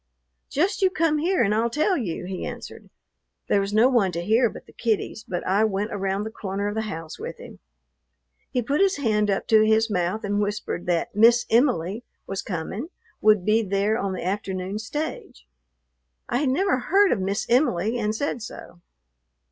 "Just 0.49 0.81
you 0.81 0.89
come 0.89 1.19
here 1.19 1.43
and 1.43 1.53
I'll 1.53 1.69
tell 1.69 1.95
you," 1.95 2.25
he 2.25 2.43
answered. 2.43 2.89
There 3.49 3.61
was 3.61 3.71
no 3.71 3.87
one 3.87 4.11
to 4.13 4.23
hear 4.25 4.49
but 4.49 4.65
the 4.65 4.73
kiddies, 4.73 5.23
but 5.23 5.45
I 5.45 5.63
went 5.63 5.91
around 5.93 6.23
the 6.23 6.31
corner 6.31 6.67
of 6.67 6.73
the 6.73 6.89
house 6.89 7.19
with 7.19 7.37
him. 7.37 7.59
He 8.49 8.63
put 8.63 8.81
his 8.81 8.95
hand 8.97 9.29
up 9.29 9.45
to 9.49 9.61
his 9.61 9.91
mouth 9.91 10.23
and 10.23 10.39
whispered 10.41 10.87
that 10.87 11.13
"Miss 11.15 11.45
Em'ly" 11.51 12.03
was 12.25 12.41
coming, 12.41 12.87
would 13.21 13.45
be 13.45 13.61
there 13.61 13.95
on 13.95 14.13
the 14.13 14.25
afternoon 14.25 14.79
stage. 14.79 15.45
I 16.27 16.37
had 16.39 16.49
never 16.49 16.79
heard 16.79 17.11
of 17.11 17.19
"Miss 17.21 17.45
Em'ly," 17.47 17.99
and 17.99 18.15
said 18.15 18.41
so. 18.41 18.81